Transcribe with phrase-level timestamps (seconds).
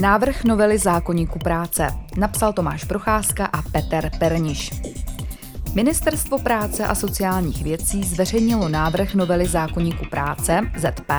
[0.00, 4.70] Návrh novely zákoníku práce napsal Tomáš Procházka a Peter Perniš.
[5.74, 11.10] Ministerstvo práce a sociálních věcí zveřejnilo návrh novely zákoníku práce ZP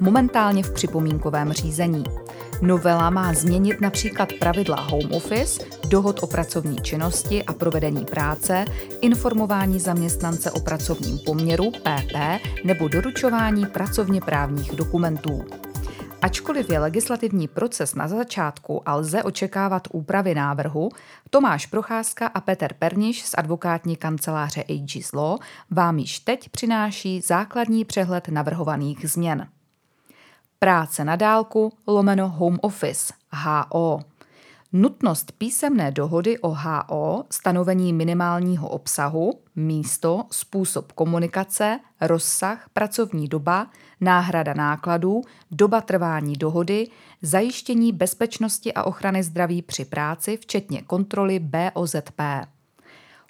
[0.00, 2.04] momentálně v připomínkovém řízení.
[2.62, 8.64] Novela má změnit například pravidla home office, dohod o pracovní činnosti a provedení práce,
[9.00, 12.16] informování zaměstnance o pracovním poměru PP
[12.64, 15.44] nebo doručování pracovně právních dokumentů.
[16.24, 20.88] Ačkoliv je legislativní proces na začátku a lze očekávat úpravy návrhu,
[21.30, 25.38] Tomáš Procházka a Petr Perniš z advokátní kanceláře AG's Law
[25.70, 29.48] vám již teď přináší základní přehled navrhovaných změn.
[30.58, 34.00] Práce na dálku lomeno home office HO.
[34.76, 44.54] Nutnost písemné dohody o HO, stanovení minimálního obsahu, místo, způsob komunikace, rozsah, pracovní doba, náhrada
[44.54, 46.88] nákladů, doba trvání dohody,
[47.22, 52.20] zajištění bezpečnosti a ochrany zdraví při práci, včetně kontroly BOZP.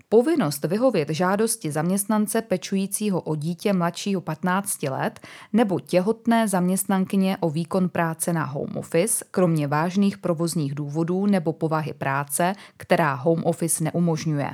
[0.08, 5.20] Povinnost vyhovět žádosti zaměstnance pečujícího o dítě mladšího 15 let
[5.52, 11.92] nebo těhotné zaměstnankyně o výkon práce na home office, kromě vážných provozních důvodů nebo povahy
[11.92, 14.50] práce, která home office neumožňuje.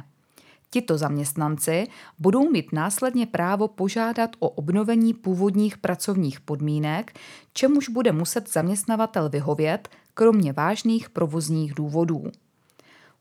[0.71, 1.87] Tito zaměstnanci
[2.19, 7.19] budou mít následně právo požádat o obnovení původních pracovních podmínek,
[7.53, 12.25] čemuž bude muset zaměstnavatel vyhovět, kromě vážných provozních důvodů.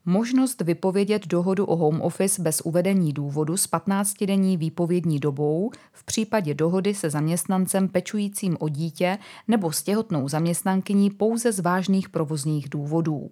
[0.10, 6.54] Možnost vypovědět dohodu o home office bez uvedení důvodu s 15-denní výpovědní dobou v případě
[6.54, 13.30] dohody se zaměstnancem pečujícím o dítě nebo s těhotnou zaměstnankyní pouze z vážných provozních důvodů.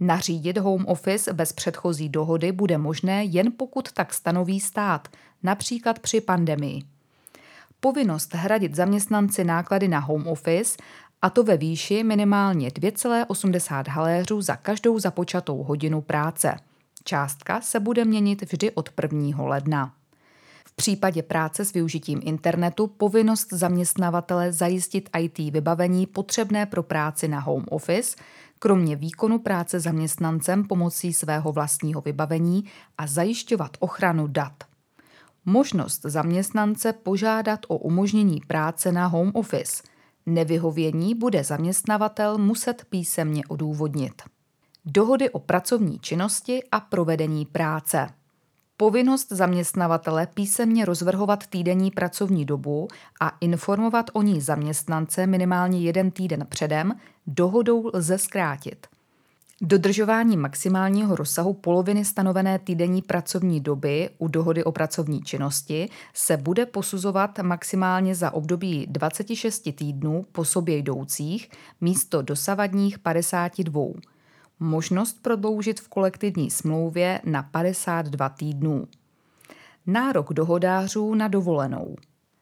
[0.00, 5.08] Nařídit home office bez předchozí dohody bude možné jen pokud tak stanoví stát,
[5.42, 6.82] například při pandemii.
[7.80, 10.76] Povinnost hradit zaměstnanci náklady na home office
[11.22, 16.56] a to ve výši minimálně 2,80 haléřů za každou započatou hodinu práce.
[17.04, 19.44] Částka se bude měnit vždy od 1.
[19.44, 19.94] ledna.
[20.64, 27.40] V případě práce s využitím internetu povinnost zaměstnavatele zajistit IT vybavení potřebné pro práci na
[27.40, 28.16] home office,
[28.58, 32.64] kromě výkonu práce zaměstnancem pomocí svého vlastního vybavení
[32.98, 34.64] a zajišťovat ochranu dat.
[35.44, 39.82] Možnost zaměstnance požádat o umožnění práce na home office–
[40.26, 44.22] Nevyhovění bude zaměstnavatel muset písemně odůvodnit.
[44.84, 48.08] Dohody o pracovní činnosti a provedení práce.
[48.76, 52.88] Povinnost zaměstnavatele písemně rozvrhovat týdenní pracovní dobu
[53.20, 56.92] a informovat o ní zaměstnance minimálně jeden týden předem
[57.26, 58.86] dohodou lze zkrátit.
[59.62, 66.66] Dodržování maximálního rozsahu poloviny stanovené týdenní pracovní doby u dohody o pracovní činnosti se bude
[66.66, 71.50] posuzovat maximálně za období 26 týdnů po sobě jdoucích
[71.80, 73.82] místo dosavadních 52.
[74.60, 78.88] Možnost prodloužit v kolektivní smlouvě na 52 týdnů.
[79.86, 81.96] Nárok dohodářů na dovolenou.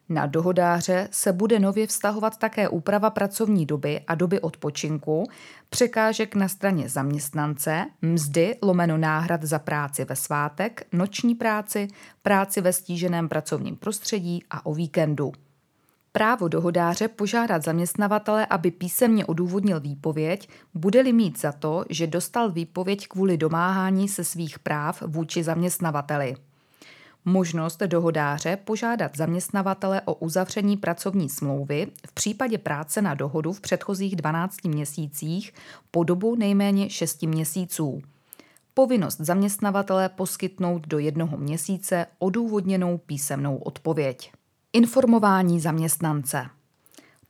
[0.09, 5.25] Na dohodáře se bude nově vztahovat také úprava pracovní doby a doby odpočinku,
[5.69, 11.89] překážek na straně zaměstnance, mzdy lomeno náhrad za práci ve svátek, noční práci,
[12.23, 15.33] práci ve stíženém pracovním prostředí a o víkendu.
[16.13, 23.09] Právo dohodáře požádat zaměstnavatele, aby písemně odůvodnil výpověď, bude-li mít za to, že dostal výpověď
[23.09, 26.37] kvůli domáhání se svých práv vůči zaměstnavateli
[27.25, 34.17] možnost dohodáře požádat zaměstnavatele o uzavření pracovní smlouvy v případě práce na dohodu v předchozích
[34.17, 35.55] 12 měsících
[35.91, 38.03] po dobu nejméně 6 měsíců.
[38.75, 44.33] Povinnost zaměstnavatele poskytnout do jednoho měsíce odůvodněnou písemnou odpověď.
[44.73, 46.47] Informování zaměstnance.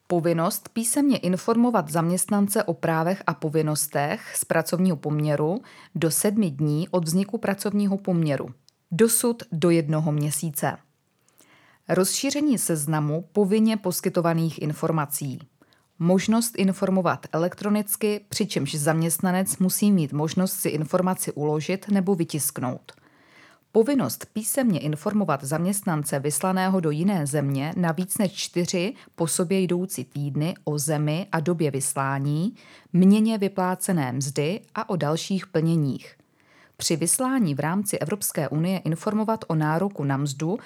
[0.07, 5.63] Povinnost písemně informovat zaměstnance o právech a povinnostech z pracovního poměru
[5.95, 8.49] do sedmi dní od vzniku pracovního poměru
[8.97, 10.77] dosud do jednoho měsíce.
[11.89, 15.39] Rozšíření seznamu povinně poskytovaných informací.
[15.99, 22.93] Možnost informovat elektronicky, přičemž zaměstnanec musí mít možnost si informaci uložit nebo vytisknout.
[23.73, 30.05] Povinnost písemně informovat zaměstnance vyslaného do jiné země na víc než čtyři po sobě jdoucí
[30.05, 32.55] týdny o zemi a době vyslání,
[32.93, 36.17] měně vyplácené mzdy a o dalších plněních–
[36.77, 40.59] při vyslání v rámci Evropské unie informovat o nároku na mzdu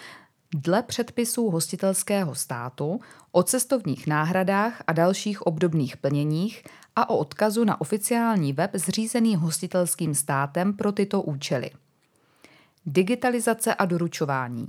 [0.55, 3.01] dle předpisů hostitelského státu,
[3.33, 6.65] o cestovních náhradách a dalších obdobných plněních
[6.97, 11.71] a o odkazu na oficiální web zřízený hostitelským státem pro tyto účely.
[12.87, 14.67] Digitalizace a doručování.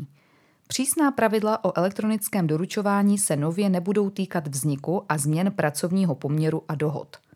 [0.67, 6.75] Přísná pravidla o elektronickém doručování se nově nebudou týkat vzniku a změn pracovního poměru a
[6.75, 7.17] dohod–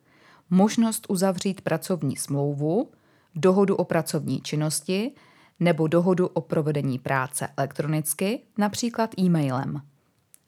[0.50, 2.90] možnost uzavřít pracovní smlouvu,
[3.36, 5.12] dohodu o pracovní činnosti
[5.60, 9.82] nebo dohodu o provedení práce elektronicky, například e-mailem.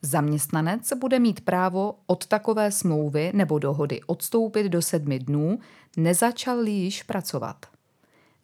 [0.01, 5.59] Zaměstnanec bude mít právo od takové smlouvy nebo dohody odstoupit do sedmi dnů,
[5.97, 7.65] nezačal již pracovat.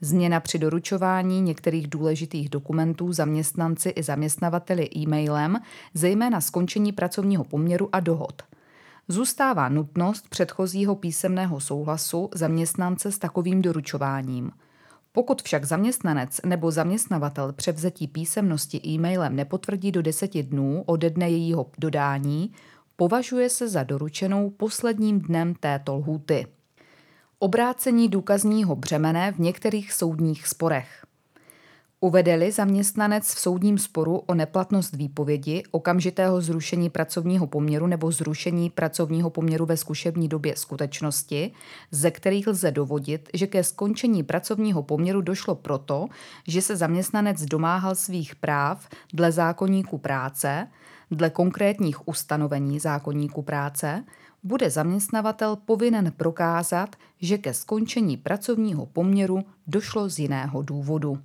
[0.01, 5.59] Změna při doručování některých důležitých dokumentů zaměstnanci i zaměstnavateli e-mailem,
[5.93, 8.43] zejména skončení pracovního poměru a dohod.
[9.11, 14.51] Zůstává nutnost předchozího písemného souhlasu zaměstnance s takovým doručováním.
[15.11, 21.65] Pokud však zaměstnanec nebo zaměstnavatel převzetí písemnosti e-mailem nepotvrdí do deseti dnů ode dne jejího
[21.77, 22.51] dodání,
[22.95, 26.47] považuje se za doručenou posledním dnem této lhůty
[27.39, 31.05] obrácení důkazního břemene v některých soudních sporech.
[32.03, 39.29] Uvedeli zaměstnanec v soudním sporu o neplatnost výpovědi, okamžitého zrušení pracovního poměru nebo zrušení pracovního
[39.29, 41.51] poměru ve zkušební době skutečnosti,
[41.91, 46.07] ze kterých lze dovodit, že ke skončení pracovního poměru došlo proto,
[46.47, 50.67] že se zaměstnanec domáhal svých práv dle zákonníku práce,
[51.11, 54.03] dle konkrétních ustanovení zákonníku práce,
[54.43, 61.17] bude zaměstnavatel povinen prokázat, že ke skončení pracovního poměru došlo z jiného důvodu.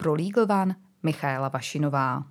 [0.00, 2.24] Pro Legal One Michaela Vašinová.